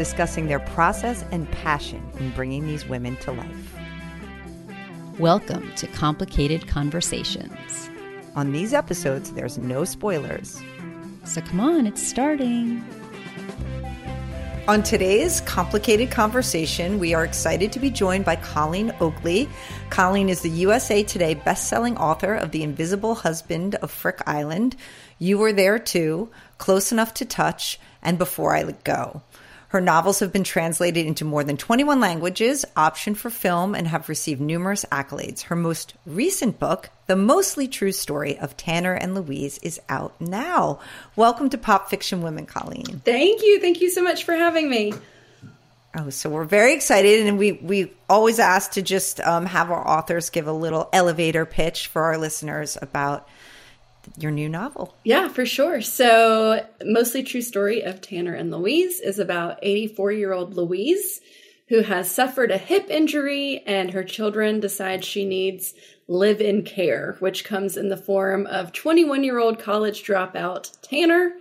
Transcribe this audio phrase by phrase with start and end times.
[0.00, 3.76] discussing their process and passion in bringing these women to life.
[5.18, 7.90] Welcome to Complicated Conversations.
[8.34, 10.58] On these episodes, there's no spoilers.
[11.24, 12.82] So come on, it's starting.
[14.68, 19.50] On today's complicated conversation, we are excited to be joined by Colleen Oakley.
[19.90, 24.76] Colleen is the USA Today bestselling author of The Invisible Husband of Frick Island.
[25.18, 29.20] You were there too, Close Enough to Touch, and Before I Let Go.
[29.70, 34.08] Her novels have been translated into more than 21 languages, optioned for film, and have
[34.08, 35.42] received numerous accolades.
[35.42, 40.80] Her most recent book, The Mostly True Story of Tanner and Louise, is out now.
[41.14, 43.00] Welcome to Pop Fiction Women, Colleen.
[43.04, 43.60] Thank you.
[43.60, 44.92] Thank you so much for having me.
[45.96, 49.86] Oh, so we're very excited, and we we always ask to just um, have our
[49.86, 53.28] authors give a little elevator pitch for our listeners about
[54.18, 54.94] your new novel.
[55.04, 55.80] Yeah, for sure.
[55.80, 61.20] So, mostly true story of Tanner and Louise is about 84 year old Louise
[61.70, 65.72] who has suffered a hip injury and her children decide she needs
[66.08, 71.32] live in care, which comes in the form of 21 year old college dropout Tanner.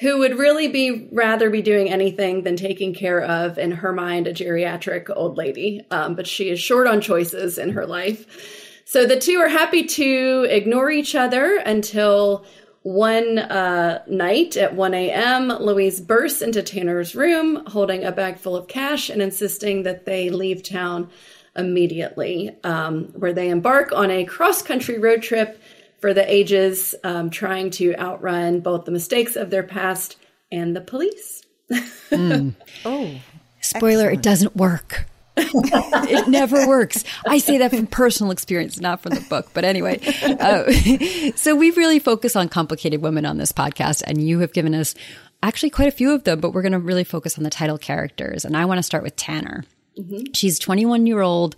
[0.00, 4.28] Who would really be rather be doing anything than taking care of, in her mind,
[4.28, 5.84] a geriatric old lady.
[5.90, 8.67] Um, but she is short on choices in her life.
[8.88, 12.46] So the two are happy to ignore each other until
[12.80, 18.56] one uh, night at 1 a.m., Louise bursts into Tanner's room holding a bag full
[18.56, 21.10] of cash and insisting that they leave town
[21.54, 25.60] immediately, um, where they embark on a cross country road trip
[26.00, 30.16] for the ages, um, trying to outrun both the mistakes of their past
[30.50, 31.42] and the police.
[31.70, 32.54] mm.
[32.86, 33.20] Oh,
[33.60, 34.14] spoiler, excellent.
[34.14, 35.04] it doesn't work.
[36.08, 37.04] it never works.
[37.26, 39.50] I say that from personal experience, not from the book.
[39.54, 40.70] But anyway, uh,
[41.36, 44.94] so we really focus on complicated women on this podcast, and you have given us
[45.42, 47.78] actually quite a few of them, but we're going to really focus on the title
[47.78, 48.44] characters.
[48.44, 49.64] And I want to start with Tanner.
[49.98, 50.32] Mm-hmm.
[50.32, 51.56] She's 21 year old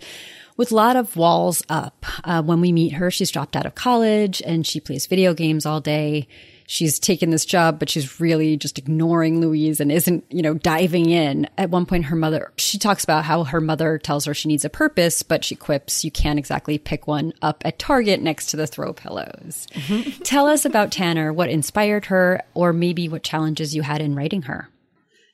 [0.57, 2.05] with a lot of walls up.
[2.23, 5.65] Uh, when we meet her, she's dropped out of college and she plays video games
[5.65, 6.27] all day
[6.71, 11.09] she's taken this job, but she's really just ignoring Louise and isn't, you know, diving
[11.09, 11.49] in.
[11.57, 14.63] At one point, her mother, she talks about how her mother tells her she needs
[14.63, 18.57] a purpose, but she quips, you can't exactly pick one up at Target next to
[18.57, 19.67] the throw pillows.
[19.73, 20.21] Mm-hmm.
[20.23, 24.43] Tell us about Tanner, what inspired her, or maybe what challenges you had in writing
[24.43, 24.69] her.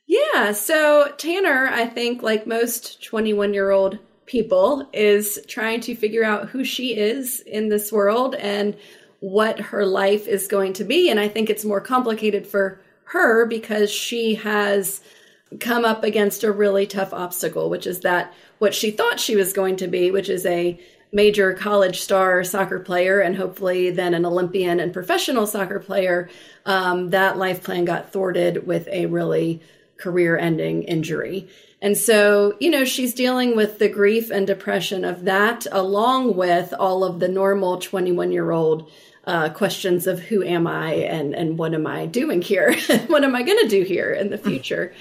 [0.08, 6.24] Yeah, so Tanner, I think, like most 21 year old people, is trying to figure
[6.24, 8.76] out who she is in this world and
[9.20, 11.10] what her life is going to be.
[11.10, 15.00] And I think it's more complicated for her because she has
[15.60, 19.52] come up against a really tough obstacle, which is that what she thought she was
[19.52, 20.78] going to be, which is a
[21.10, 26.28] major college star soccer player and hopefully then an Olympian and professional soccer player,
[26.66, 29.60] um, that life plan got thwarted with a really
[29.96, 31.48] career ending injury.
[31.80, 36.74] And so, you know, she's dealing with the grief and depression of that, along with
[36.78, 38.90] all of the normal 21 year old
[39.24, 42.74] uh, questions of who am I and and what am I doing here?
[43.08, 44.94] what am I going to do here in the future?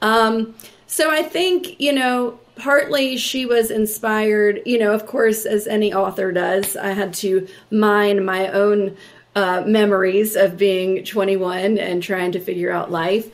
[0.00, 0.54] Um,
[0.86, 4.62] so I think you know partly she was inspired.
[4.64, 8.96] You know, of course, as any author does, I had to mine my own
[9.36, 13.30] uh, memories of being 21 and trying to figure out life.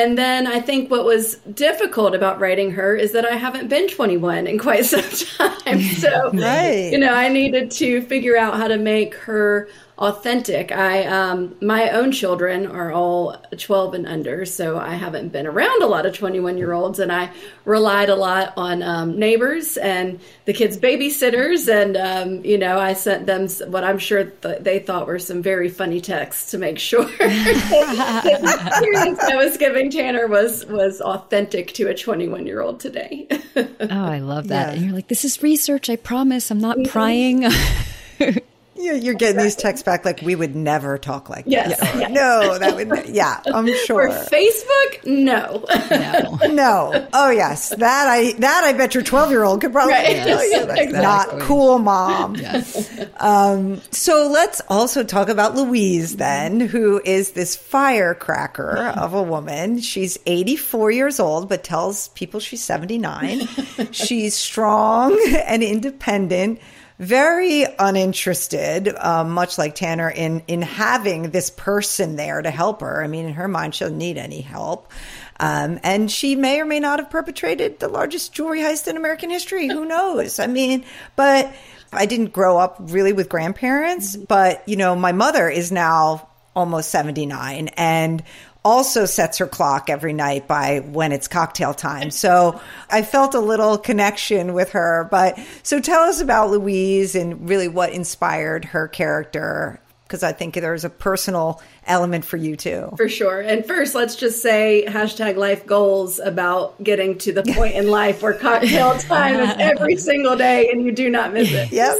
[0.00, 3.86] And then I think what was difficult about writing her is that I haven't been
[3.86, 5.80] 21 in quite some time.
[5.82, 6.90] So, right.
[6.90, 9.68] you know, I needed to figure out how to make her
[10.00, 10.72] authentic.
[10.72, 15.82] I um, my own children are all 12 and under, so I haven't been around
[15.82, 17.30] a lot of 21 year olds, and I
[17.64, 22.94] relied a lot on um, neighbors and the kids' babysitters, and um, you know I
[22.94, 26.78] sent them what I'm sure th- they thought were some very funny texts to make
[26.78, 32.80] sure the experience I was giving Tanner was was authentic to a 21 year old
[32.80, 33.28] today.
[33.56, 34.68] oh, I love that!
[34.68, 34.74] Yeah.
[34.74, 35.90] And you're like, this is research.
[35.90, 36.50] I promise.
[36.50, 36.90] I'm not mm-hmm.
[36.90, 38.40] prying.
[38.80, 41.96] you're getting these texts back like we would never talk like yes, that.
[41.96, 42.10] Yes.
[42.10, 44.10] No, that would yeah, I'm sure.
[44.10, 45.64] For Facebook, no.
[45.90, 46.46] No.
[46.52, 47.08] no.
[47.12, 47.70] Oh yes.
[47.70, 50.16] That I that I bet your 12-year-old could probably right.
[50.16, 51.02] tell you that's exactly.
[51.02, 52.36] not cool, mom.
[52.36, 52.98] Yes.
[53.18, 59.80] Um, so let's also talk about Louise then, who is this firecracker of a woman.
[59.80, 63.46] She's 84 years old but tells people she's 79.
[63.92, 66.60] she's strong and independent
[67.00, 73.02] very uninterested, um, much like Tanner, in in having this person there to help her.
[73.02, 74.92] I mean, in her mind, she doesn't need any help.
[75.40, 79.30] Um, and she may or may not have perpetrated the largest jewelry heist in American
[79.30, 79.66] history.
[79.66, 80.38] Who knows?
[80.38, 80.84] I mean,
[81.16, 81.50] but
[81.90, 86.90] I didn't grow up really with grandparents, but you know, my mother is now almost
[86.90, 88.22] 79 and
[88.64, 92.10] also sets her clock every night by when it's cocktail time.
[92.10, 92.60] So
[92.90, 95.08] I felt a little connection with her.
[95.10, 99.80] But so tell us about Louise and really what inspired her character.
[100.04, 102.92] Because I think there's a personal element for you too.
[102.96, 103.40] For sure.
[103.40, 108.20] And first, let's just say hashtag life goals about getting to the point in life
[108.20, 111.70] where cocktail time is every single day and you do not miss it.
[111.70, 111.96] Yep.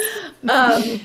[0.49, 1.01] Um,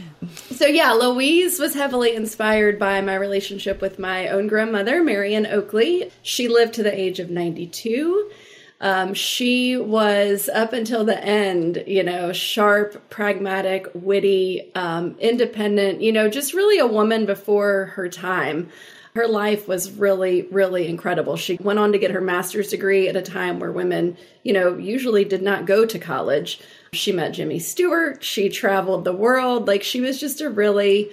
[0.52, 6.12] so yeah, Louise was heavily inspired by my relationship with my own grandmother, Marion Oakley.
[6.22, 8.32] She lived to the age of 92.
[8.82, 16.12] Um, she was up until the end, you know, sharp, pragmatic, witty, um, independent, you
[16.12, 18.70] know, just really a woman before her time.
[19.16, 21.38] Her life was really, really incredible.
[21.38, 24.78] She went on to get her master's degree at a time where women, you know,
[24.78, 26.60] usually did not go to college.
[26.94, 28.24] She met Jimmy Stewart.
[28.24, 29.68] She traveled the world.
[29.68, 31.12] Like she was just a really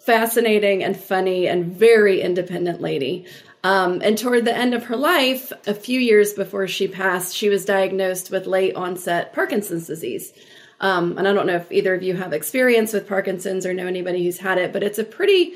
[0.00, 3.26] fascinating and funny and very independent lady.
[3.62, 7.48] Um, and toward the end of her life, a few years before she passed, she
[7.48, 10.34] was diagnosed with late onset Parkinson's disease.
[10.80, 13.86] Um, and I don't know if either of you have experience with Parkinson's or know
[13.86, 15.54] anybody who's had it, but it's a pretty,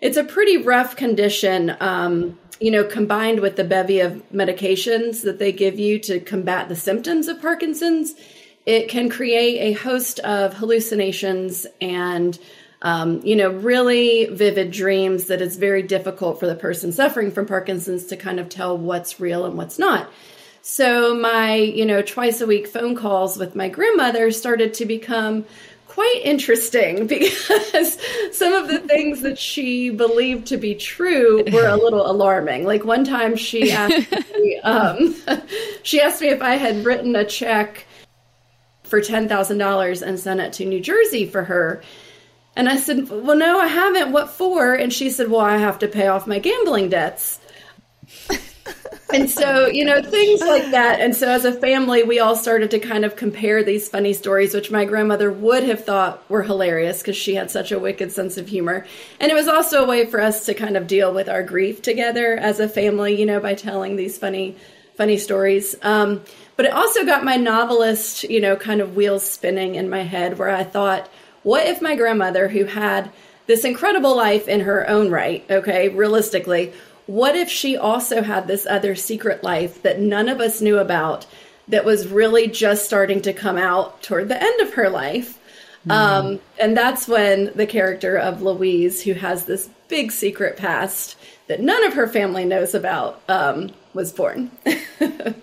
[0.00, 1.76] it's a pretty rough condition.
[1.80, 6.68] Um, you know, combined with the bevy of medications that they give you to combat
[6.68, 8.14] the symptoms of Parkinson's,
[8.68, 12.38] it can create a host of hallucinations and
[12.82, 17.46] um, you know, really vivid dreams that it's very difficult for the person suffering from
[17.46, 20.08] Parkinson's to kind of tell what's real and what's not.
[20.60, 25.46] So my, you know, twice a week phone calls with my grandmother started to become
[25.88, 27.98] quite interesting because
[28.30, 32.64] some of the things that she believed to be true were a little alarming.
[32.64, 35.16] Like one time she asked me, um,
[35.82, 37.86] she asked me if I had written a check
[38.88, 41.82] for $10,000 and sent it to New Jersey for her.
[42.56, 44.10] And I said, Well, no, I haven't.
[44.10, 44.74] What for?
[44.74, 47.38] And she said, Well, I have to pay off my gambling debts.
[49.14, 51.00] and so, you know, things like that.
[51.00, 54.54] And so, as a family, we all started to kind of compare these funny stories,
[54.54, 58.36] which my grandmother would have thought were hilarious because she had such a wicked sense
[58.36, 58.86] of humor.
[59.20, 61.80] And it was also a way for us to kind of deal with our grief
[61.80, 64.56] together as a family, you know, by telling these funny,
[64.98, 65.76] funny stories.
[65.80, 66.22] Um,
[66.56, 70.38] but it also got my novelist, you know, kind of wheels spinning in my head
[70.38, 71.08] where I thought,
[71.44, 73.12] what if my grandmother, who had
[73.46, 76.72] this incredible life in her own right, okay, realistically,
[77.06, 81.26] what if she also had this other secret life that none of us knew about
[81.68, 85.38] that was really just starting to come out toward the end of her life?
[85.86, 85.92] Mm.
[85.92, 91.16] Um, and that's when the character of Louise, who has this big secret past
[91.46, 94.50] that none of her family knows about, um, was born.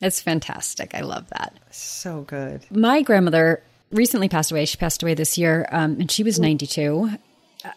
[0.00, 0.94] It's fantastic.
[0.94, 1.58] I love that.
[1.70, 2.64] So good.
[2.70, 4.64] My grandmother recently passed away.
[4.64, 7.10] She passed away this year, um, and she was 92.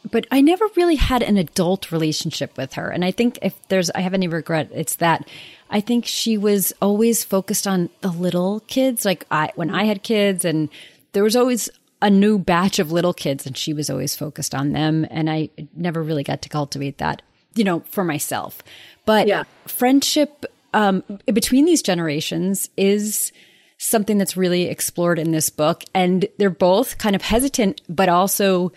[0.09, 2.89] But I never really had an adult relationship with her.
[2.89, 5.27] And I think if there's, I have any regret, it's that
[5.69, 9.03] I think she was always focused on the little kids.
[9.03, 10.69] Like I, when I had kids, and
[11.11, 11.69] there was always
[12.01, 15.05] a new batch of little kids, and she was always focused on them.
[15.11, 17.21] And I never really got to cultivate that,
[17.53, 18.63] you know, for myself.
[19.05, 19.43] But yeah.
[19.67, 23.31] friendship um, between these generations is
[23.77, 25.83] something that's really explored in this book.
[25.93, 28.71] And they're both kind of hesitant, but also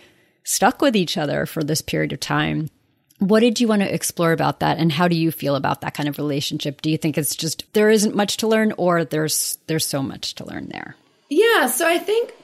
[0.44, 2.70] stuck with each other for this period of time.
[3.18, 5.94] What did you want to explore about that and how do you feel about that
[5.94, 6.82] kind of relationship?
[6.82, 10.34] Do you think it's just there isn't much to learn or there's there's so much
[10.34, 10.96] to learn there?
[11.30, 12.34] Yeah, so I think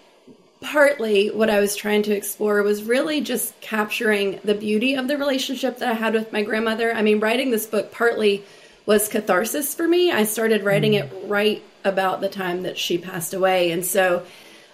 [0.62, 5.18] partly what I was trying to explore was really just capturing the beauty of the
[5.18, 6.92] relationship that I had with my grandmother.
[6.92, 8.44] I mean, writing this book partly
[8.86, 10.10] was catharsis for me.
[10.10, 13.70] I started writing it right about the time that she passed away.
[13.72, 14.24] And so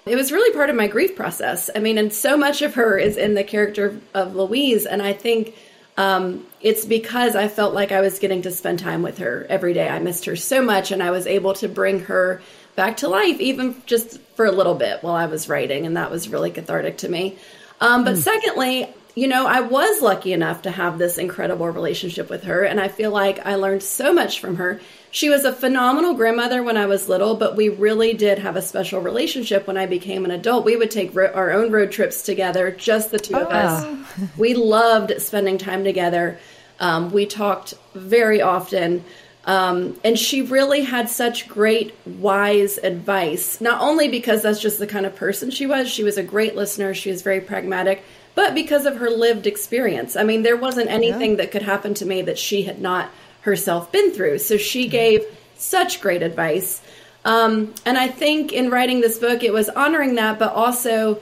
[0.07, 1.71] it was really part of my grief process.
[1.75, 4.87] I mean, and so much of her is in the character of Louise.
[4.87, 5.55] And I think
[5.97, 9.75] um, it's because I felt like I was getting to spend time with her every
[9.75, 9.89] day.
[9.89, 12.41] I missed her so much, and I was able to bring her
[12.79, 15.85] back to life, even just for a little bit while I was writing.
[15.85, 17.37] And that was really cathartic to me.
[17.81, 18.19] Um, but mm.
[18.19, 22.81] secondly, you know, I was lucky enough to have this incredible relationship with her, and
[22.81, 24.81] I feel like I learned so much from her.
[25.11, 28.63] She was a phenomenal grandmother when I was little, but we really did have a
[28.63, 30.65] special relationship when I became an adult.
[30.65, 33.43] We would take ro- our own road trips together, just the two oh.
[33.43, 34.07] of us.
[34.39, 36.39] we loved spending time together.
[36.79, 39.03] Um, we talked very often.
[39.45, 44.87] Um, and she really had such great, wise advice, not only because that's just the
[44.87, 48.03] kind of person she was, she was a great listener, she was very pragmatic,
[48.35, 50.17] but because of her lived experience.
[50.17, 51.37] I mean, there wasn't anything yeah.
[51.39, 53.11] that could happen to me that she had not
[53.43, 54.39] herself been through.
[54.39, 55.25] So she gave
[55.57, 56.83] such great advice.
[57.25, 61.21] Um, and I think in writing this book, it was honoring that, but also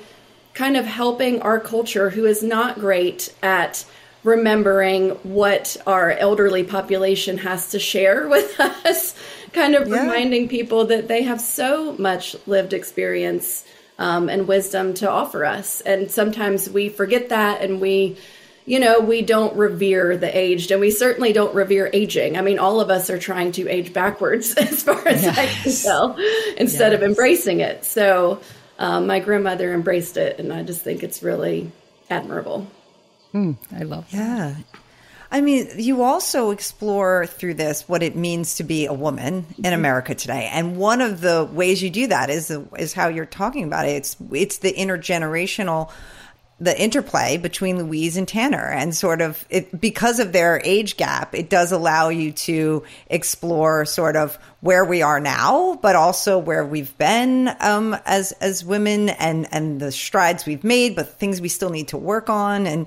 [0.53, 3.85] kind of helping our culture, who is not great at
[4.27, 9.15] remembering what our elderly population has to share with us,
[9.53, 10.01] kind of yeah.
[10.01, 13.65] reminding people that they have so much lived experience
[13.99, 15.81] um, and wisdom to offer us.
[15.81, 18.19] And sometimes we forget that and we,
[18.67, 22.37] you know, we don't revere the aged and we certainly don't revere aging.
[22.37, 25.39] I mean, all of us are trying to age backwards as far as yes.
[25.39, 26.17] I can tell
[26.59, 27.01] instead yes.
[27.01, 27.85] of embracing it.
[27.85, 28.41] So
[28.79, 31.71] um, my grandmother embraced it and I just think it's really
[32.11, 32.67] admirable.
[33.37, 34.17] Mm, I love that.
[34.17, 34.55] Yeah.
[35.31, 39.65] I mean, you also explore through this what it means to be a woman in
[39.65, 39.73] mm-hmm.
[39.73, 43.65] America today, and one of the ways you do that is is how you're talking
[43.65, 43.97] about it.
[43.97, 45.91] It's it's the intergenerational,
[46.61, 51.35] the interplay between Louise and Tanner, and sort of it because of their age gap,
[51.35, 56.65] it does allow you to explore sort of where we are now, but also where
[56.65, 61.49] we've been um, as as women, and and the strides we've made, but things we
[61.49, 62.87] still need to work on, and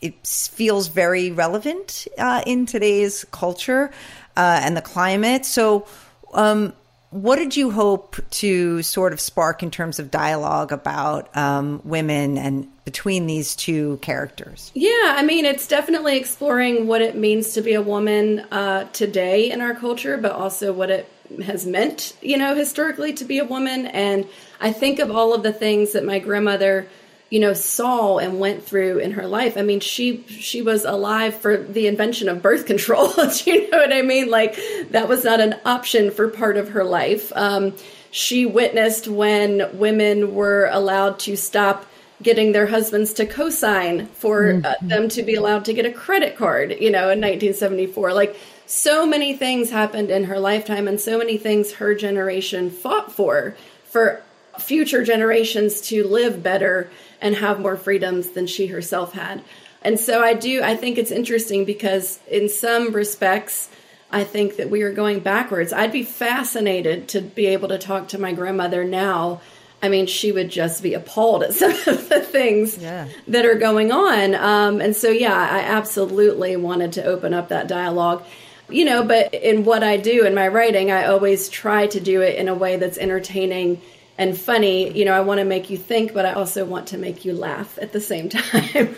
[0.00, 3.90] it feels very relevant uh, in today's culture
[4.36, 5.44] uh, and the climate.
[5.46, 5.86] So,
[6.34, 6.74] um,
[7.10, 12.36] what did you hope to sort of spark in terms of dialogue about um, women
[12.36, 14.70] and between these two characters?
[14.74, 19.50] Yeah, I mean, it's definitely exploring what it means to be a woman uh, today
[19.50, 21.08] in our culture, but also what it
[21.44, 23.86] has meant, you know, historically to be a woman.
[23.86, 24.26] And
[24.60, 26.86] I think of all of the things that my grandmother
[27.30, 29.56] you know saw and went through in her life.
[29.56, 33.08] I mean she she was alive for the invention of birth control
[33.44, 34.30] you know what i mean?
[34.30, 34.56] Like
[34.90, 37.32] that was not an option for part of her life.
[37.34, 37.74] Um,
[38.10, 41.84] she witnessed when women were allowed to stop
[42.22, 44.88] getting their husbands to co-sign for uh, mm-hmm.
[44.88, 49.06] them to be allowed to get a credit card you know in 1974 like so
[49.06, 53.54] many things happened in her lifetime and so many things her generation fought for
[53.84, 54.22] for
[54.58, 59.42] future generations to live better and have more freedoms than she herself had.
[59.82, 63.68] And so I do, I think it's interesting because in some respects,
[64.10, 65.72] I think that we are going backwards.
[65.72, 69.40] I'd be fascinated to be able to talk to my grandmother now.
[69.82, 73.08] I mean, she would just be appalled at some of the things yeah.
[73.28, 74.34] that are going on.
[74.34, 78.24] Um, and so, yeah, I absolutely wanted to open up that dialogue.
[78.68, 82.20] You know, but in what I do in my writing, I always try to do
[82.22, 83.80] it in a way that's entertaining
[84.18, 84.96] and funny.
[84.96, 87.32] You know, I want to make you think, but I also want to make you
[87.32, 88.94] laugh at the same time.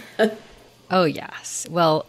[0.90, 1.66] oh, yes.
[1.70, 2.06] Well,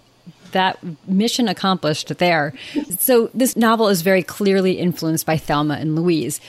[0.51, 2.53] that mission accomplished there.
[2.99, 6.39] So, this novel is very clearly influenced by Thelma and Louise.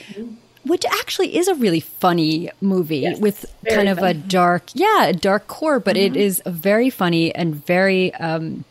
[0.63, 4.11] Which actually is a really funny movie yes, with kind of funny.
[4.11, 6.13] a dark, yeah, a dark core, but mm-hmm.
[6.13, 8.63] it is very funny and very um,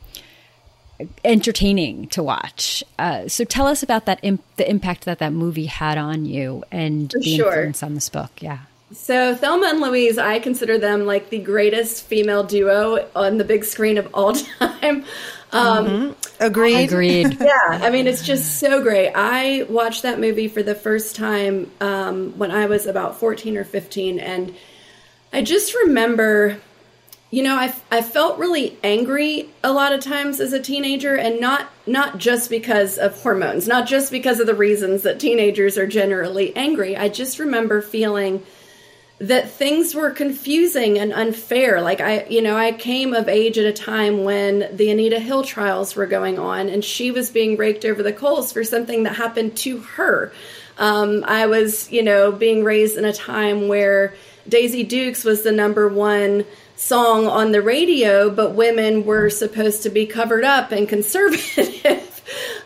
[1.25, 2.85] entertaining to watch.
[2.99, 6.65] Uh, so tell us about that imp- the impact that that movie had on you
[6.71, 7.53] and the sure.
[7.53, 8.31] influence on this book.
[8.41, 8.61] Yeah.
[8.93, 13.65] So Thelma and Louise, I consider them like the greatest female duo on the big
[13.65, 15.05] screen of all time.
[15.53, 16.43] Um, mm-hmm.
[16.43, 16.85] Agreed.
[16.85, 17.41] Agreed.
[17.41, 19.13] Yeah, I mean it's just so great.
[19.15, 23.65] I watched that movie for the first time um, when I was about fourteen or
[23.65, 24.55] fifteen, and
[25.33, 26.61] I just remember
[27.31, 31.41] you know, I, I felt really angry a lot of times as a teenager, and
[31.41, 35.87] not not just because of hormones, not just because of the reasons that teenagers are
[35.87, 36.97] generally angry.
[36.97, 38.43] I just remember feeling
[39.21, 41.81] that things were confusing and unfair.
[41.83, 45.45] Like I, you know, I came of age at a time when the Anita Hill
[45.45, 49.15] trials were going on, and she was being raked over the coals for something that
[49.15, 50.33] happened to her.
[50.79, 54.15] Um, I was, you know, being raised in a time where
[54.49, 56.47] Daisy Dukes was the number one
[56.81, 62.07] song on the radio, but women were supposed to be covered up and conservative.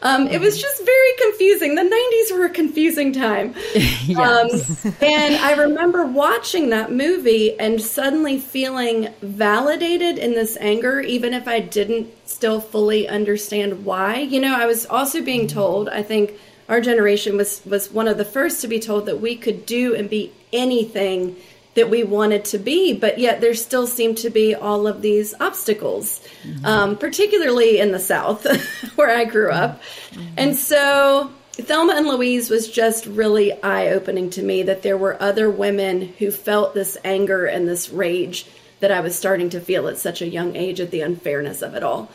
[0.02, 1.74] Um, it was just very confusing.
[1.74, 3.54] The 90s were a confusing time.
[3.74, 4.84] yes.
[4.84, 11.32] um, and I remember watching that movie and suddenly feeling validated in this anger, even
[11.32, 14.18] if I didn't still fully understand why.
[14.18, 16.34] You know, I was also being told, I think
[16.68, 19.94] our generation was, was one of the first to be told that we could do
[19.94, 21.36] and be anything
[21.74, 25.34] that we wanted to be, but yet there still seemed to be all of these
[25.40, 26.64] obstacles, mm-hmm.
[26.64, 28.46] um, particularly in the South
[28.96, 29.82] where I grew up.
[30.10, 30.34] Mm-hmm.
[30.36, 35.20] And so Thelma and Louise was just really eye opening to me that there were
[35.20, 38.46] other women who felt this anger and this rage
[38.80, 41.74] that I was starting to feel at such a young age at the unfairness of
[41.74, 42.10] it all.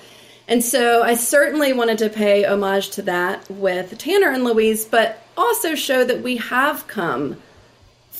[0.47, 5.21] And so I certainly wanted to pay homage to that with Tanner and Louise, but
[5.37, 7.37] also show that we have come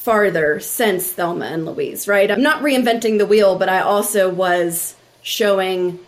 [0.09, 2.31] farther since Thelma and Louise, right?
[2.31, 5.99] I'm not reinventing the wheel, but I also was showing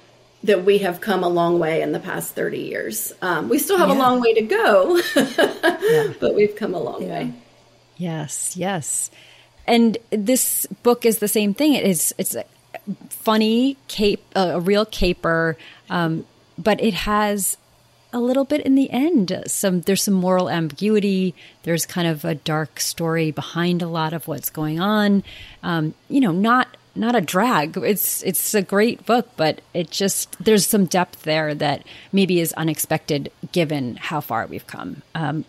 [0.44, 3.14] that we have come a long way in the past 30 years.
[3.22, 3.98] Um, we still have yeah.
[3.98, 6.14] a long way to go, yeah.
[6.20, 7.10] but we've come a long yeah.
[7.10, 7.34] way.
[7.98, 9.12] Yes, yes.
[9.68, 11.76] And this book is the same thing.
[11.76, 12.44] It is it's a
[13.10, 15.58] funny cape, a real caper,
[15.92, 16.26] um,
[16.58, 17.56] but it has
[18.14, 19.44] a little bit in the end.
[19.48, 21.34] Some there's some moral ambiguity.
[21.64, 25.24] There's kind of a dark story behind a lot of what's going on.
[25.64, 27.78] Um, you know, not not a drag.
[27.78, 32.54] It's it's a great book, but it just there's some depth there that maybe is
[32.54, 35.02] unexpected given how far we've come.
[35.16, 35.46] Um,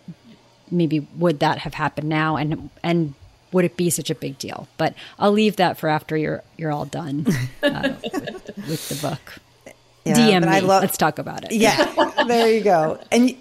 [0.71, 3.13] maybe would that have happened now, and and
[3.51, 4.67] would it be such a big deal?
[4.77, 7.25] But I'll leave that for after you're you're all done
[7.61, 9.35] uh, with, with, the book.
[10.05, 10.47] Yeah, DM me.
[10.47, 11.53] I love, Let's talk about it.
[11.53, 12.99] Yeah, there you go.
[13.11, 13.35] And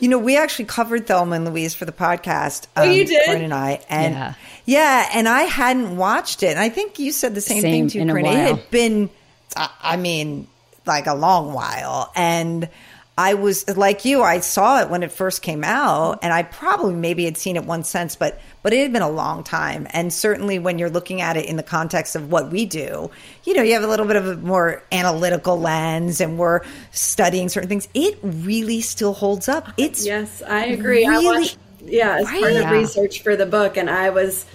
[0.00, 2.66] you know, we actually covered Thelma and Louise for the podcast.
[2.76, 4.34] Um, oh, you um, did, Corinne and I, and yeah.
[4.66, 5.08] yeah.
[5.14, 6.48] and I hadn't watched it.
[6.48, 8.26] And I think you said the same, same thing too, Corinne.
[8.26, 9.10] It had been,
[9.56, 10.46] I mean,
[10.84, 12.68] like a long while, and
[13.16, 14.22] I was like you.
[14.22, 16.24] I saw it when it first came out, mm-hmm.
[16.24, 19.10] and I probably maybe had seen it once since, but but it had been a
[19.10, 19.86] long time.
[19.90, 23.10] And certainly, when you're looking at it in the context of what we do,
[23.44, 27.50] you know, you have a little bit of a more analytical lens, and we're studying
[27.50, 27.86] certain things.
[27.92, 29.68] It really still holds up.
[29.76, 31.06] It's yes, I agree.
[31.06, 32.40] Really, I watched, yeah, as right?
[32.40, 34.46] part of research for the book, and I was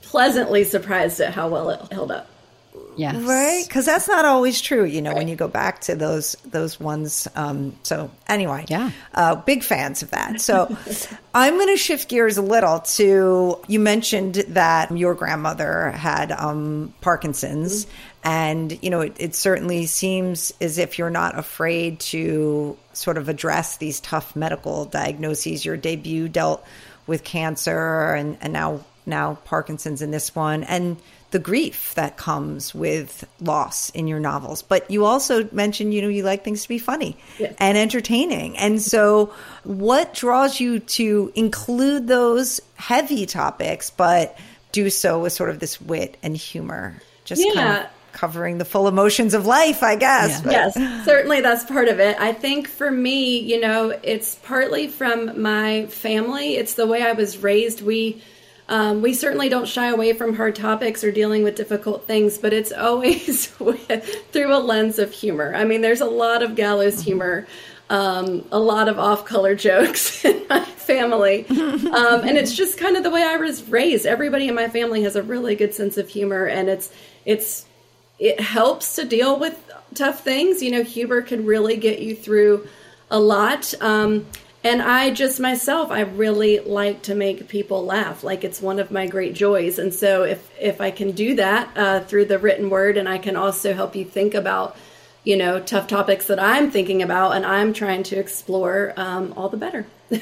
[0.00, 2.29] pleasantly surprised at how well it held up.
[3.00, 3.16] Yes.
[3.16, 3.64] Right?
[3.66, 5.16] Because that's not always true, you know, right.
[5.16, 7.26] when you go back to those those ones.
[7.34, 10.38] Um, so anyway, yeah, uh, big fans of that.
[10.42, 10.76] So
[11.34, 16.92] I'm going to shift gears a little to you mentioned that your grandmother had um,
[17.00, 18.28] Parkinson's, mm-hmm.
[18.28, 23.30] and you know, it, it certainly seems as if you're not afraid to sort of
[23.30, 25.64] address these tough medical diagnoses.
[25.64, 26.62] Your debut dealt
[27.06, 30.98] with cancer, and, and now now Parkinson's in this one, and
[31.30, 34.62] the grief that comes with loss in your novels.
[34.62, 37.54] But you also mentioned, you know, you like things to be funny yes.
[37.58, 38.56] and entertaining.
[38.58, 39.32] And so,
[39.64, 44.36] what draws you to include those heavy topics, but
[44.72, 47.00] do so with sort of this wit and humor?
[47.24, 47.54] Just yeah.
[47.54, 50.42] kind of covering the full emotions of life, I guess.
[50.44, 50.70] Yeah.
[50.74, 52.20] Yes, certainly that's part of it.
[52.20, 57.12] I think for me, you know, it's partly from my family, it's the way I
[57.12, 57.82] was raised.
[57.82, 58.22] We,
[58.70, 62.52] um, we certainly don't shy away from hard topics or dealing with difficult things, but
[62.52, 65.52] it's always with, through a lens of humor.
[65.54, 67.48] I mean, there's a lot of gallows humor,
[67.90, 71.46] um, a lot of off color jokes in my family.
[71.48, 74.06] Um, and it's just kind of the way I was raised.
[74.06, 76.92] Everybody in my family has a really good sense of humor, and it's,
[77.24, 77.66] it's,
[78.20, 80.62] it helps to deal with tough things.
[80.62, 82.68] You know, humor can really get you through
[83.10, 83.74] a lot.
[83.80, 84.26] Um,
[84.62, 88.22] and I just myself, I really like to make people laugh.
[88.22, 89.78] Like it's one of my great joys.
[89.78, 93.18] And so if if I can do that uh, through the written word, and I
[93.18, 94.76] can also help you think about,
[95.24, 99.48] you know, tough topics that I'm thinking about and I'm trying to explore, um, all
[99.48, 99.86] the better.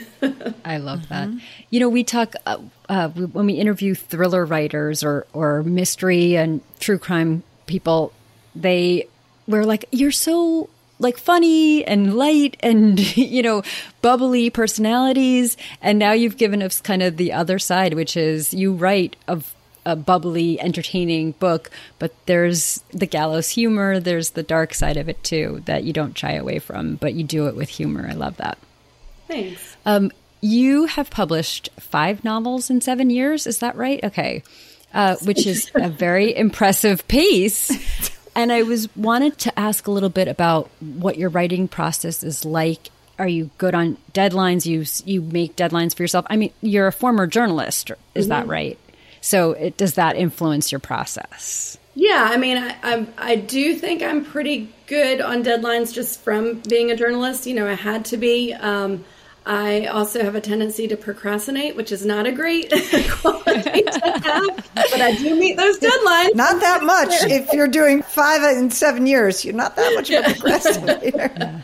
[0.64, 1.08] I love mm-hmm.
[1.08, 1.30] that.
[1.70, 6.60] You know, we talk uh, uh, when we interview thriller writers or or mystery and
[6.78, 8.12] true crime people.
[8.54, 9.08] They
[9.48, 13.62] we're like, you're so like funny and light and you know
[14.02, 15.56] bubbly personalities.
[15.80, 19.54] And now you've given us kind of the other side which is you write of
[19.86, 25.22] a bubbly entertaining book but there's the gallows humor there's the dark side of it
[25.24, 28.06] too that you don't shy away from but you do it with humor.
[28.08, 28.58] I love that.
[29.28, 29.76] Thanks.
[29.86, 34.02] Um, you have published five novels in seven years is that right?
[34.04, 34.42] Okay.
[34.92, 40.08] Uh, which is a very impressive pace and I was wanted to ask a little
[40.08, 42.90] bit about what your writing process is like.
[43.18, 44.64] Are you good on deadlines?
[44.64, 46.26] You you make deadlines for yourself.
[46.30, 48.30] I mean, you're a former journalist, is mm-hmm.
[48.30, 48.78] that right?
[49.20, 51.76] So, it, does that influence your process?
[51.96, 56.60] Yeah, I mean, I, I, I do think I'm pretty good on deadlines just from
[56.60, 57.44] being a journalist.
[57.46, 58.52] You know, I had to be.
[58.54, 59.04] Um,
[59.48, 62.70] I also have a tendency to procrastinate, which is not a great
[63.08, 66.34] quality to have, but I do meet those deadlines.
[66.34, 67.08] Not that much.
[67.22, 71.62] if you're doing five in seven years, you're not that much of a procrastinator.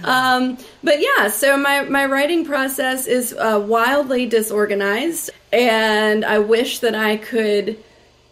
[0.04, 6.80] um, but yeah, so my, my writing process is uh, wildly disorganized, and I wish
[6.80, 7.82] that I could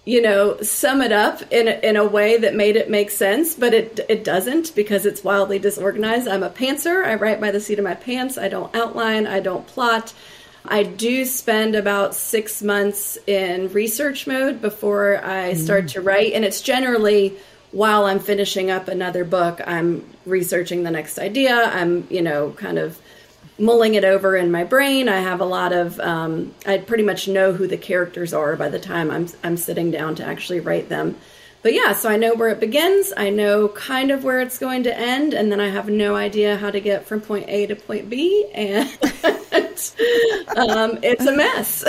[0.04, 3.54] you know, sum it up in a, in a way that made it make sense,
[3.54, 6.26] but it it doesn't because it's wildly disorganized.
[6.26, 7.04] I'm a pantser.
[7.04, 8.36] I write by the seat of my pants.
[8.36, 9.26] I don't outline.
[9.28, 10.12] I don't plot.
[10.64, 15.56] I do spend about six months in research mode before I mm.
[15.56, 17.36] start to write, and it's generally
[17.70, 19.60] while I'm finishing up another book.
[19.64, 21.54] I'm researching the next idea.
[21.54, 22.98] I'm you know kind of
[23.58, 25.08] mulling it over in my brain.
[25.08, 28.68] I have a lot of um, I pretty much know who the characters are by
[28.68, 31.16] the time I'm I'm sitting down to actually write them.
[31.62, 33.12] But yeah, so I know where it begins.
[33.16, 36.56] I know kind of where it's going to end, and then I have no idea
[36.56, 38.88] how to get from point A to point B, and
[40.56, 41.84] um, it's a mess.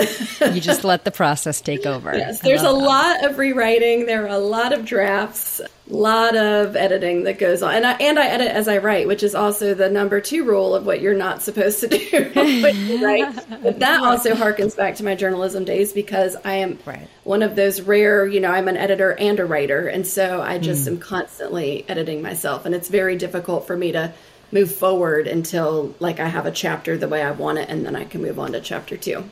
[0.53, 2.15] you just let the process take over.
[2.15, 2.73] Yes, there's a that.
[2.73, 4.05] lot of rewriting.
[4.05, 7.75] There are a lot of drafts lot of editing that goes on.
[7.75, 10.75] And I, and I edit as I write which is also the number two rule
[10.75, 12.31] of what you're not supposed to do.
[13.03, 13.25] Right
[13.61, 17.07] but that also harkens back to my journalism days because I am right.
[17.23, 19.87] one of those rare you know I'm an editor and a writer.
[19.87, 20.93] And so I just mm.
[20.93, 22.65] am constantly editing myself.
[22.65, 24.13] And it's very difficult for me to
[24.51, 27.95] move forward until like I have a chapter the way I want it and then
[27.95, 29.23] I can move on to chapter two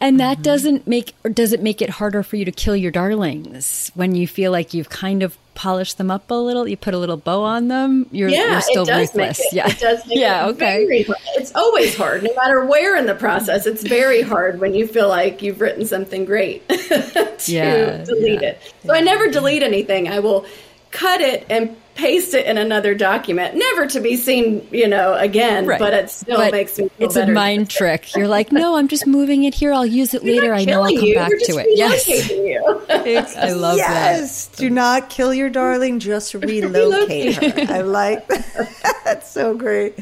[0.00, 0.42] and that mm-hmm.
[0.42, 4.14] doesn't make, or does it make it harder for you to kill your darlings when
[4.14, 6.66] you feel like you've kind of polished them up a little?
[6.66, 8.06] You put a little bow on them.
[8.10, 9.38] You're, yeah, you're still it does ruthless.
[9.38, 10.02] Make it, yeah, it does.
[10.06, 11.04] yeah, it okay.
[11.36, 13.66] it's always hard, no matter where in the process.
[13.66, 18.48] It's very hard when you feel like you've written something great to yeah, delete yeah.
[18.48, 18.74] it.
[18.84, 20.08] So I never delete anything.
[20.08, 20.46] I will
[20.90, 25.66] cut it and paste it in another document, never to be seen, you know, again.
[25.66, 25.78] Right.
[25.78, 26.90] But it still but makes me.
[26.98, 28.14] it's a mind trick.
[28.14, 29.72] You're like, no, I'm just moving it here.
[29.72, 30.54] I'll use it later.
[30.54, 31.14] I know I'll come you.
[31.14, 31.66] back to it.
[31.70, 32.08] Yes,
[33.36, 33.88] I love yes.
[33.88, 34.20] that.
[34.20, 35.98] Yes, do not kill your darling.
[35.98, 37.72] Just relocate her.
[37.74, 39.00] I like that.
[39.04, 39.94] That's so great.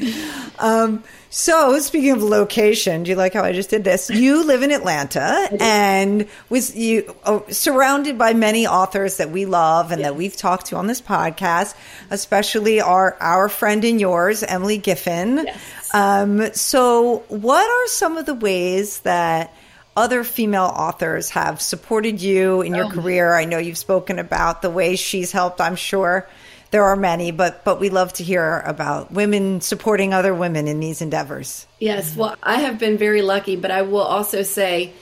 [0.59, 4.09] Um, so, speaking of location, do you like how I just did this?
[4.09, 9.93] You live in Atlanta and was you oh, surrounded by many authors that we love
[9.93, 10.09] and yes.
[10.09, 11.73] that we've talked to on this podcast,
[12.09, 15.45] especially our our friend and yours, Emily Giffin.
[15.45, 15.95] Yes.
[15.95, 19.55] Um, so, what are some of the ways that
[19.95, 22.89] other female authors have supported you in your oh.
[22.89, 23.33] career?
[23.33, 25.61] I know you've spoken about the way she's helped.
[25.61, 26.27] I'm sure
[26.71, 30.79] there are many, but but we love to hear about women supporting other women in
[30.79, 31.67] these endeavors.
[31.79, 34.93] Yes, well, I have been very lucky, but I will also say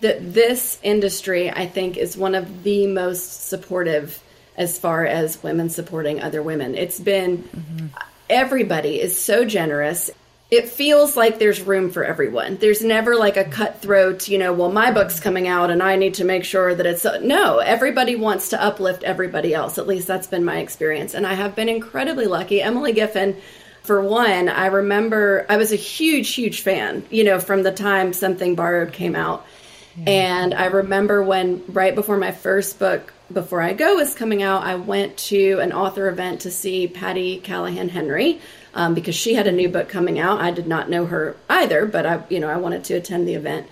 [0.00, 4.22] that this industry, I think, is one of the most supportive
[4.56, 6.74] as far as women supporting other women.
[6.74, 7.86] It's been mm-hmm.
[8.30, 10.10] everybody is so generous
[10.50, 12.56] it feels like there's room for everyone.
[12.56, 16.14] There's never like a cutthroat, you know, well, my book's coming out and I need
[16.14, 17.04] to make sure that it's.
[17.04, 19.76] No, everybody wants to uplift everybody else.
[19.76, 21.12] At least that's been my experience.
[21.12, 22.62] And I have been incredibly lucky.
[22.62, 23.36] Emily Giffin,
[23.82, 28.14] for one, I remember I was a huge, huge fan, you know, from the time
[28.14, 29.46] Something Borrowed came out.
[30.06, 34.62] And I remember when, right before my first book, Before I Go, was coming out,
[34.62, 38.40] I went to an author event to see Patti Callahan Henry
[38.78, 40.40] um, because she had a new book coming out.
[40.40, 43.34] I did not know her either, but I, you know, I wanted to attend the
[43.34, 43.66] event.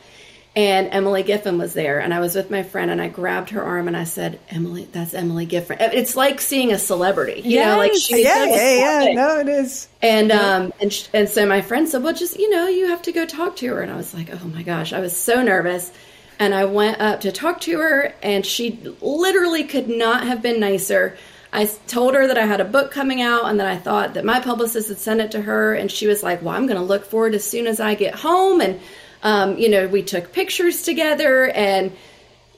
[0.56, 3.62] And Emily Giffin was there, and I was with my friend, and I grabbed her
[3.62, 7.66] arm and I said, "Emily, that's Emily Giffin." It's like seeing a celebrity, you yes.
[7.66, 9.12] know, like she's yeah, yeah, yeah.
[9.12, 9.86] No, it is.
[10.02, 10.40] And yeah.
[10.40, 13.12] um, and sh- and so my friend said, "Well, just you know, you have to
[13.12, 15.92] go talk to her." And I was like, "Oh my gosh!" I was so nervous.
[16.38, 20.58] And I went up to talk to her, and she literally could not have been
[20.58, 21.16] nicer.
[21.56, 24.26] I told her that I had a book coming out and that I thought that
[24.26, 25.72] my publicist had sent it to her.
[25.72, 27.94] And she was like, Well, I'm going to look for it as soon as I
[27.94, 28.60] get home.
[28.60, 28.78] And,
[29.22, 31.48] um, you know, we took pictures together.
[31.48, 31.96] And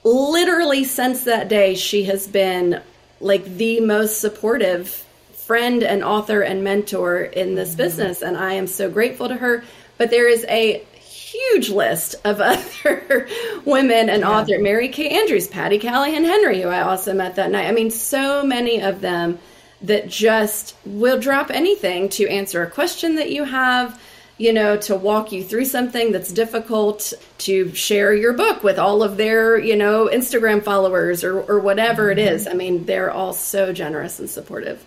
[0.03, 2.81] literally since that day, she has been
[3.21, 4.89] like the most supportive
[5.31, 7.77] friend and author and mentor in this mm-hmm.
[7.77, 8.21] business.
[8.21, 9.63] And I am so grateful to her.
[9.97, 10.85] But there is a
[11.39, 13.27] huge list of other
[13.65, 14.29] women and yeah.
[14.29, 17.67] author Mary Kay Andrews, Patti Callahan Henry, who I also met that night.
[17.67, 19.39] I mean, so many of them
[19.81, 24.01] that just will drop anything to answer a question that you have,
[24.37, 29.01] you know, to walk you through something that's difficult, to share your book with all
[29.03, 32.19] of their, you know, Instagram followers or, or whatever mm-hmm.
[32.19, 32.47] it is.
[32.47, 34.85] I mean, they're all so generous and supportive.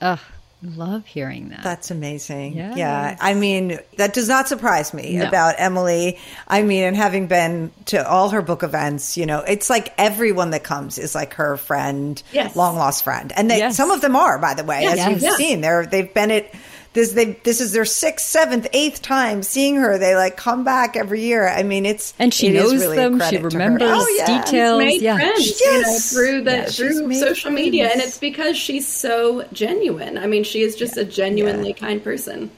[0.00, 0.20] Ugh,
[0.64, 1.62] Love hearing that.
[1.62, 2.54] That's amazing.
[2.54, 2.78] Yes.
[2.78, 3.18] Yeah.
[3.20, 5.28] I mean, that does not surprise me no.
[5.28, 6.18] about Emily.
[6.48, 10.50] I mean, and having been to all her book events, you know, it's like everyone
[10.50, 12.56] that comes is like her friend, yes.
[12.56, 13.30] long lost friend.
[13.36, 13.76] And they, yes.
[13.76, 15.60] some of them are, by the way, as you've seen.
[15.60, 16.50] They're, they've been at
[16.94, 19.98] this they this is their sixth, seventh, eighth time seeing her.
[19.98, 21.48] They like come back every year.
[21.48, 23.20] I mean, it's and she knows really them.
[23.20, 24.42] She remembers oh, yeah.
[24.42, 24.78] details.
[24.78, 25.64] Made yeah, friends, yes.
[25.64, 27.54] you know, through the yeah, through social friends.
[27.54, 30.16] media, and it's because she's so genuine.
[30.16, 31.02] I mean, she is just yeah.
[31.02, 32.50] a genuinely kind person.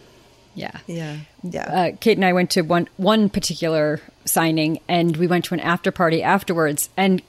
[0.54, 1.64] Yeah, yeah, yeah.
[1.64, 5.60] Uh, Kate and I went to one one particular signing, and we went to an
[5.60, 7.22] after party afterwards, and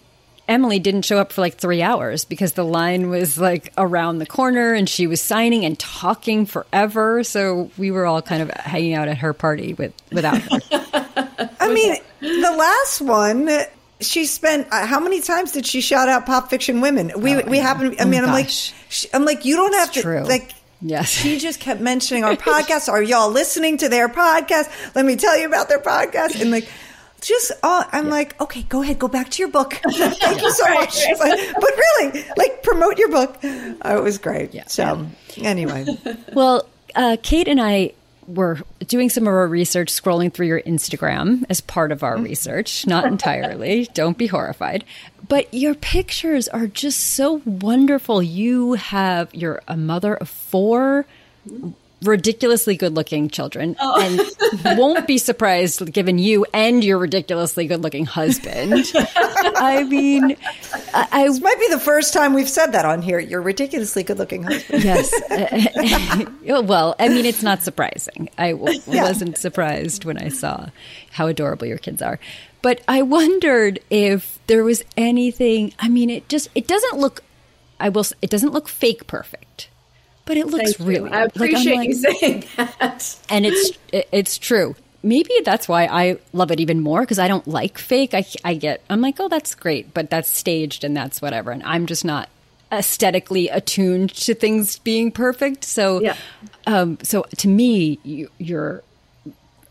[0.48, 4.26] Emily didn't show up for like three hours because the line was like around the
[4.26, 7.24] corner and she was signing and talking forever.
[7.24, 10.60] So we were all kind of hanging out at her party with without her.
[11.60, 13.50] I mean, the last one,
[14.00, 17.12] she spent uh, how many times did she shout out pop fiction women?
[17.18, 17.68] We Oh, we I know.
[17.68, 17.96] happen.
[18.00, 18.74] I Oh, mean, I'm like, gosh.
[18.90, 20.24] sh- I'm like, you don't have It's to true.
[20.24, 20.52] like.
[20.80, 21.10] Yes.
[21.10, 22.88] She just kept mentioning our podcast.
[22.88, 24.70] Are y'all listening to their podcast?
[24.94, 26.40] Let me tell you about their podcast.
[26.40, 26.70] And like,
[27.22, 29.74] just, oh, I'm like, okay, go ahead, go back to your book.
[29.90, 31.04] Thank you so much.
[31.18, 33.38] But, but really, like, promote your book.
[33.44, 34.54] Oh, it was great.
[34.54, 34.66] Yeah.
[34.68, 35.86] So, anyway,
[36.34, 37.94] Well, uh, Kate and I
[38.28, 42.86] were doing some of our research, scrolling through your Instagram as part of our research,
[42.86, 43.88] not entirely.
[43.94, 44.84] Don't be horrified.
[45.28, 48.22] But your pictures are just so wonderful.
[48.22, 51.06] You have, you're a mother of four
[52.04, 54.02] ridiculously good looking children oh.
[54.64, 58.86] and won't be surprised given you and your ridiculously good looking husband.
[58.96, 60.36] I mean,
[60.94, 63.20] I, I this might be the first time we've said that on here.
[63.20, 64.84] You're ridiculously good looking husband.
[64.84, 65.14] Yes.
[66.50, 68.30] Oh, well, I mean, it's not surprising.
[68.38, 69.04] I w- Yeah.
[69.04, 70.70] wasn't surprised when I saw
[71.12, 72.20] how adorable your kids are.
[72.62, 75.74] But I wondered if there was anything.
[75.78, 77.22] I mean, it just it doesn't look.
[77.80, 78.06] I will.
[78.22, 79.70] It doesn't look fake perfect,
[80.28, 81.10] but it looks Thank really.
[81.10, 83.16] I like, I'm appreciate like- you saying that.
[83.30, 84.76] and it's it's true.
[85.04, 88.14] Maybe that's why I love it even more because I don't like fake.
[88.14, 91.64] I I get I'm like oh that's great, but that's staged and that's whatever, and
[91.64, 92.30] I'm just not
[92.72, 95.64] aesthetically attuned to things being perfect.
[95.64, 96.16] So Yeah.
[96.66, 98.84] um, so to me, you, your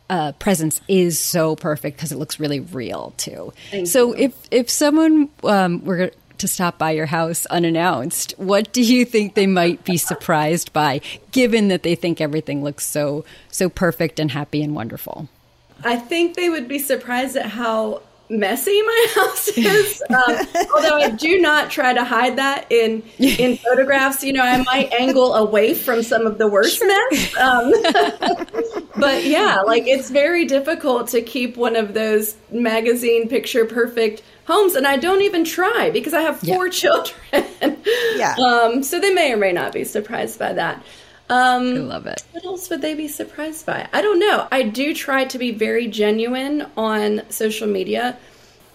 [0.09, 3.53] uh, presence is so perfect because it looks really real too.
[3.71, 4.25] Thank so you.
[4.27, 9.35] if if someone um, were to stop by your house unannounced, what do you think
[9.35, 11.01] they might be surprised by,
[11.33, 15.29] given that they think everything looks so so perfect and happy and wonderful?
[15.85, 20.03] I think they would be surprised at how messy my house is.
[20.11, 24.23] Um, although I do not try to hide that in in photographs.
[24.23, 27.37] You know, I might angle away from some of the worst mess.
[27.37, 27.73] Um,
[28.97, 34.75] but yeah, like it's very difficult to keep one of those magazine picture perfect homes,
[34.75, 37.17] and I don't even try because I have four children.
[38.17, 38.35] Yeah.
[38.37, 40.83] Um, so they may or may not be surprised by that.
[41.29, 42.23] Um, I love it.
[42.31, 43.89] what else would they be surprised by?
[43.93, 44.47] I don't know.
[44.53, 48.17] I do try to be very genuine on social media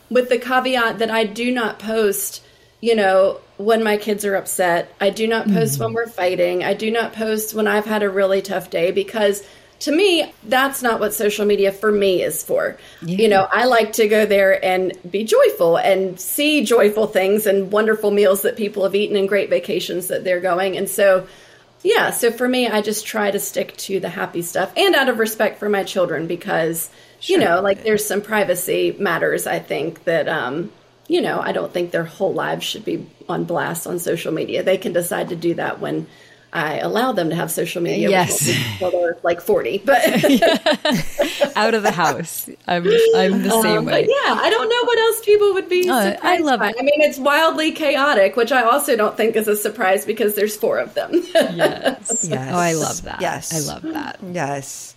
[0.09, 2.43] with the caveat that I do not post,
[2.81, 4.93] you know, when my kids are upset.
[4.99, 6.63] I do not post when we're fighting.
[6.63, 9.43] I do not post when I've had a really tough day because
[9.81, 12.77] to me, that's not what social media for me is for.
[13.01, 17.71] You know, I like to go there and be joyful and see joyful things and
[17.71, 20.77] wonderful meals that people have eaten and great vacations that they're going.
[20.77, 21.27] And so,
[21.83, 25.09] yeah, so for me, I just try to stick to the happy stuff and out
[25.09, 26.91] of respect for my children because,
[27.21, 30.71] you know, like there's some privacy matters, I think, that, um,
[31.07, 34.61] you know, I don't think their whole lives should be on blast on social media.
[34.61, 36.05] They can decide to do that when
[36.53, 38.49] I allow them to have social media Yes.
[38.73, 39.83] until they're like 40.
[39.85, 40.01] But,
[41.55, 42.85] Out of the house, I'm
[43.15, 44.01] I'm the same um, way.
[44.01, 46.69] but yeah, I don't know what else people would be Oh, I love by.
[46.71, 46.75] it.
[46.79, 50.55] I mean, it's wildly chaotic, which I also don't think is a surprise because there's
[50.57, 51.11] four of them.
[51.33, 52.27] Yes.
[52.29, 52.29] Yes.
[52.51, 53.21] Oh, I love that.
[53.21, 53.53] Yes.
[53.69, 54.19] I love that.
[54.31, 54.95] Yes.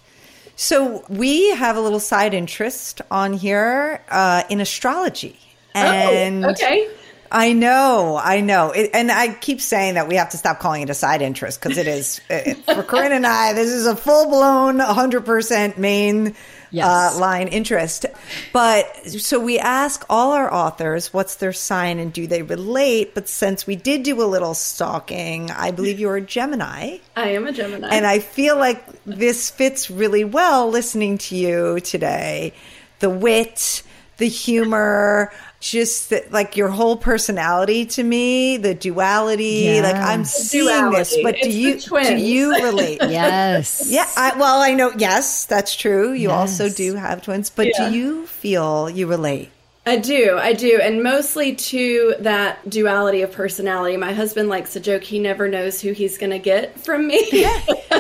[0.56, 5.38] So we have a little side interest on here uh, in astrology.
[5.74, 6.88] And oh, okay.
[7.34, 8.70] I know, I know.
[8.70, 11.60] It, and I keep saying that we have to stop calling it a side interest
[11.60, 12.20] because it is.
[12.30, 16.36] It, for Corinne and I, this is a full blown 100% main
[16.70, 17.14] Yes.
[17.14, 18.06] uh, line interest.
[18.52, 23.14] But so we ask all our authors what's their sign and do they relate.
[23.14, 26.98] But since we did do a little stalking, I believe you're a Gemini.
[27.16, 27.88] I am a Gemini.
[27.92, 32.52] And I feel like this fits really well listening to you today.
[32.98, 33.84] The wit,
[34.16, 35.32] the humor,
[35.70, 39.80] just the, like your whole personality to me, the duality.
[39.80, 40.34] Like I'm Yes.
[40.34, 43.00] seeing this, but do It's the you do you relate?
[43.08, 43.86] Yes.
[43.88, 44.92] Yeah, I, well, I know.
[44.98, 46.12] Yes, that's true.
[46.12, 47.90] You also do have twins, but Yeah.
[47.90, 49.50] do you feel you relate?
[49.86, 53.98] I do, I do, and mostly to that duality of personality.
[53.98, 57.44] My husband likes to joke he never knows who he's going to get from me.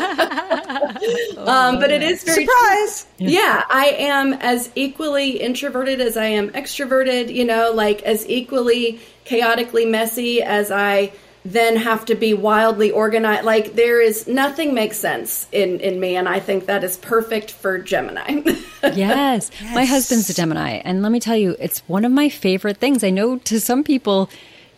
[1.36, 3.06] um, but it is very Surprise!
[3.18, 9.00] yeah, I am as equally introverted as I am extroverted, you know, like as equally
[9.24, 11.12] chaotically messy as I
[11.44, 13.44] then have to be wildly organized.
[13.44, 17.50] Like there is nothing makes sense in in me and I think that is perfect
[17.50, 18.42] for Gemini.
[18.82, 19.50] yes.
[19.72, 23.04] My husband's a Gemini, and let me tell you, it's one of my favorite things.
[23.04, 24.30] I know to some people,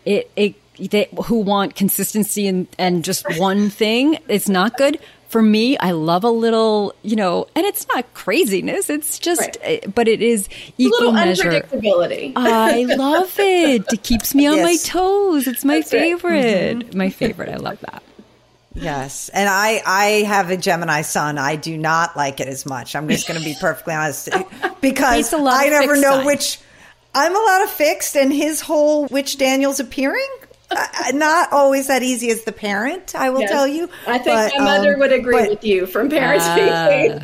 [0.05, 4.98] it it they, who want consistency and and just one thing, it's not good.
[5.29, 8.89] For me, I love a little, you know, and it's not craziness.
[8.89, 9.57] It's just, right.
[9.62, 11.51] Eh, but it is equal a little measure.
[11.51, 12.33] unpredictability.
[12.37, 13.93] I love it.
[13.93, 14.65] It keeps me on yes.
[14.65, 15.47] my toes.
[15.47, 16.75] It's my That's favorite.
[16.75, 16.79] Right.
[16.79, 16.99] Mm-hmm.
[16.99, 17.49] My favorite.
[17.49, 18.03] I love that.
[18.75, 19.31] Yes.
[19.31, 21.39] And I, I have a Gemini son.
[21.39, 22.95] I do not like it as much.
[22.95, 24.29] I'm just going to be perfectly honest
[24.81, 26.27] because I never know sign.
[26.27, 26.59] which
[27.15, 30.29] I'm a lot of fixed and his whole which Daniel's appearing.
[30.68, 33.50] Uh, not always that easy as the parent, I will yes.
[33.50, 33.88] tell you.
[34.07, 36.44] I think but, my mother um, would agree but, with you from parents.
[36.44, 37.20] Uh,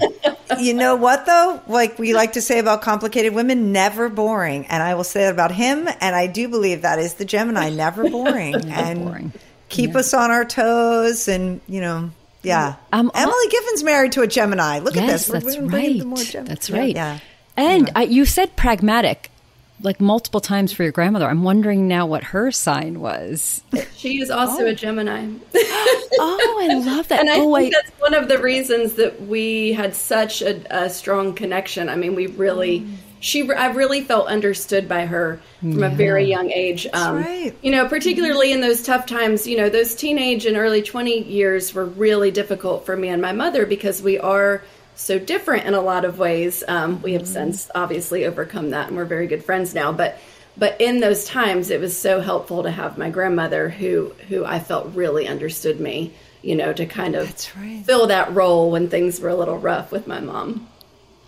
[0.60, 1.60] you know what though?
[1.66, 4.66] Like we like to say about complicated women, never boring.
[4.66, 5.88] And I will say that about him.
[6.00, 8.52] And I do believe that is the Gemini, never boring.
[8.52, 9.32] never and boring
[9.72, 9.98] keep yeah.
[9.98, 12.10] us on our toes and you know
[12.42, 16.70] yeah um, emily giffin's married to a gemini look yes, at this that's right that's
[16.70, 17.18] right yeah
[17.56, 17.92] and yeah.
[17.96, 19.30] I, you said pragmatic
[19.80, 23.62] like multiple times for your grandmother i'm wondering now what her sign was
[23.96, 24.68] she is also oh.
[24.68, 28.38] a gemini oh i love that and i oh, think I, that's one of the
[28.38, 33.48] reasons that we had such a, a strong connection i mean we really mm she
[33.52, 35.86] I really felt understood by her from yeah.
[35.86, 36.88] a very young age.
[36.92, 37.54] Um, right.
[37.62, 39.46] You know, particularly in those tough times.
[39.46, 43.30] You know, those teenage and early twenty years were really difficult for me and my
[43.30, 46.62] mother because we are so different in a lot of ways.
[46.66, 47.32] Um, we have mm-hmm.
[47.32, 49.92] since obviously overcome that, and we're very good friends now.
[49.92, 50.18] But
[50.56, 54.58] but in those times, it was so helpful to have my grandmother, who who I
[54.58, 56.12] felt really understood me.
[56.42, 57.84] You know, to kind of right.
[57.84, 60.66] fill that role when things were a little rough with my mom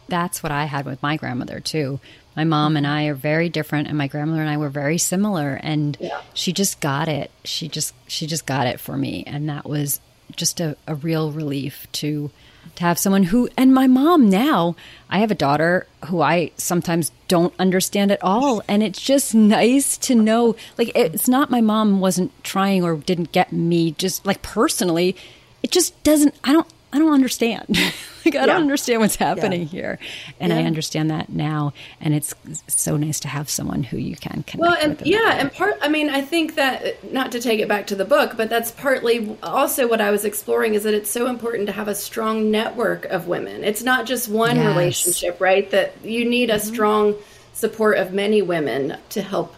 [0.08, 2.00] that's what I had with my grandmother too.
[2.36, 5.54] My mom and I are very different and my grandmother and I were very similar
[5.54, 6.20] and yeah.
[6.34, 7.30] she just got it.
[7.44, 10.00] She just she just got it for me and that was
[10.36, 12.30] just a, a real relief to
[12.76, 14.74] to have someone who and my mom now
[15.08, 18.62] I have a daughter who I sometimes don't understand at all.
[18.66, 23.30] And it's just nice to know like it's not my mom wasn't trying or didn't
[23.30, 25.14] get me just like personally.
[25.62, 27.66] It just doesn't I don't I don't understand.
[28.24, 28.46] like I yeah.
[28.46, 29.66] don't understand what's happening yeah.
[29.66, 29.98] here,
[30.38, 30.60] and yeah.
[30.60, 31.72] I understand that now.
[32.00, 32.32] And it's
[32.68, 34.54] so nice to have someone who you can connect.
[34.54, 34.60] With.
[34.60, 35.74] Well, and yeah, and part.
[35.82, 38.70] I mean, I think that not to take it back to the book, but that's
[38.70, 42.52] partly also what I was exploring is that it's so important to have a strong
[42.52, 43.64] network of women.
[43.64, 44.66] It's not just one yes.
[44.68, 45.68] relationship, right?
[45.72, 46.74] That you need a mm-hmm.
[46.74, 47.14] strong
[47.54, 49.56] support of many women to help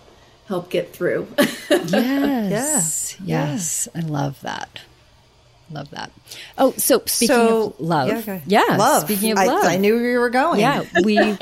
[0.48, 1.28] help get through.
[1.38, 1.90] yes.
[1.90, 3.16] yes.
[3.22, 3.88] Yes.
[3.94, 4.80] I love that.
[5.70, 6.12] Love that.
[6.58, 8.42] Oh, so speaking so, of love, yeah, okay.
[8.46, 9.02] yeah, love.
[9.02, 10.60] Speaking of I, love, I knew you were going.
[10.60, 11.36] Yeah, we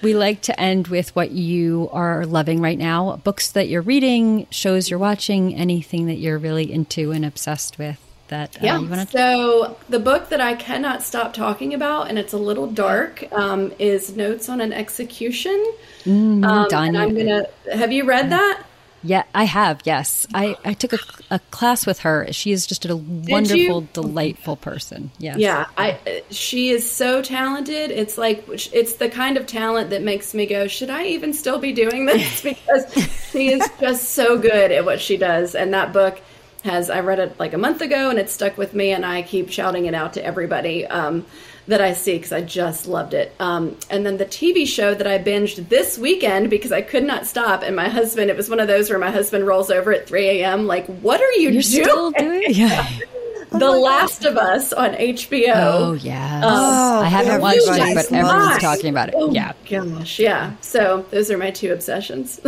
[0.00, 4.46] we like to end with what you are loving right now, books that you're reading,
[4.50, 7.98] shows you're watching, anything that you're really into and obsessed with.
[8.28, 8.78] That uh, yeah.
[8.78, 13.24] Uh, so the book that I cannot stop talking about, and it's a little dark,
[13.32, 15.72] um, is Notes on an Execution.
[16.04, 17.46] Mm, um, and I'm gonna.
[17.72, 18.62] Have you read that?
[19.02, 19.80] Yeah, I have.
[19.84, 20.98] Yes, I, I took a,
[21.30, 22.26] a class with her.
[22.32, 25.10] She is just a wonderful, delightful person.
[25.18, 25.38] Yes.
[25.38, 26.22] Yeah, I.
[26.30, 27.90] She is so talented.
[27.90, 31.58] It's like it's the kind of talent that makes me go, should I even still
[31.58, 32.42] be doing this?
[32.48, 32.92] Because
[33.30, 35.54] she is just so good at what she does.
[35.54, 36.20] And that book
[36.64, 39.22] has I read it like a month ago, and it stuck with me, and I
[39.22, 40.86] keep shouting it out to everybody.
[40.86, 41.26] Um,
[41.68, 43.34] that I see because I just loved it.
[43.38, 47.26] Um, and then the TV show that I binged this weekend because I could not
[47.26, 47.62] stop.
[47.62, 50.26] And my husband, it was one of those where my husband rolls over at 3
[50.28, 50.66] a.m.
[50.66, 52.44] like, "What are you You're doing?" Still doing?
[52.48, 52.88] Yeah.
[53.50, 54.32] the oh Last God.
[54.32, 55.52] of Us on HBO.
[55.54, 59.14] Oh yeah, um, oh, I haven't watched it, but everyone's talking about it.
[59.16, 60.54] Oh, yeah, gosh, yeah.
[60.60, 62.40] So those are my two obsessions.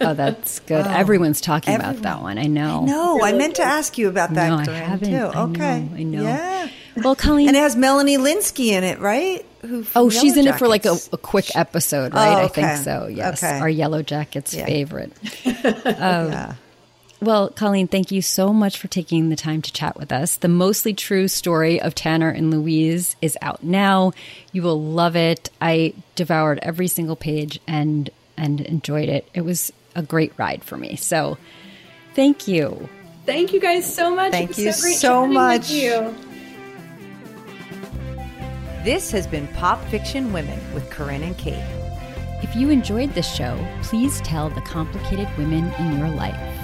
[0.00, 0.86] oh, that's good.
[0.86, 1.96] Oh, Everyone's talking everyone.
[1.96, 2.38] about that one.
[2.38, 2.84] I know.
[2.84, 4.66] No, I meant to ask you about that.
[4.66, 5.10] No, I haven't.
[5.10, 5.38] Too.
[5.38, 5.96] Okay, I know.
[5.96, 6.22] I know.
[6.22, 6.68] Yeah.
[6.96, 9.44] Well, Colleen, and it has Melanie Lynskey in it, right?
[9.62, 10.56] Who oh, she's in Jackets.
[10.56, 12.42] it for like a, a quick episode, right?
[12.42, 12.62] Oh, okay.
[12.62, 13.06] I think so.
[13.08, 13.58] Yes, okay.
[13.58, 14.66] our Yellow Jackets yeah.
[14.66, 15.12] favorite.
[15.46, 16.54] um, yeah.
[17.22, 20.36] Well, Colleen, thank you so much for taking the time to chat with us.
[20.36, 24.12] The mostly true story of Tanner and Louise is out now.
[24.52, 25.50] You will love it.
[25.60, 29.28] I devoured every single page and and enjoyed it.
[29.34, 30.96] It was a great ride for me.
[30.96, 31.36] So,
[32.14, 32.88] thank you.
[33.26, 34.30] Thank you guys so much.
[34.30, 35.70] Thank you so, so much.
[35.70, 36.14] You.
[38.82, 41.62] This has been Pop Fiction Women with Corinne and Kate.
[42.42, 46.59] If you enjoyed this show, please tell the complicated women in your life.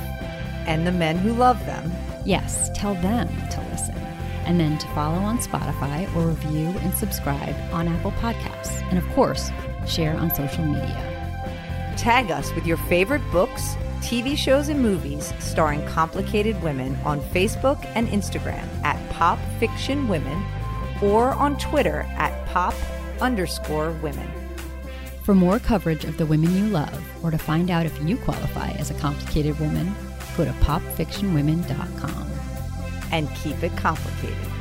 [0.66, 1.92] And the men who love them.
[2.24, 3.96] Yes, tell them to listen.
[4.44, 8.82] And then to follow on Spotify or review and subscribe on Apple Podcasts.
[8.90, 9.50] And of course,
[9.86, 11.94] share on social media.
[11.96, 17.84] Tag us with your favorite books, TV shows, and movies starring complicated women on Facebook
[17.94, 20.44] and Instagram at Pop Fiction Women
[21.02, 22.74] or on Twitter at pop
[23.20, 24.30] underscore women.
[25.22, 28.70] For more coverage of the women you love, or to find out if you qualify
[28.72, 29.94] as a complicated woman,
[30.36, 32.30] go to popfictionwomen.com.
[33.12, 34.55] And keep it complicated.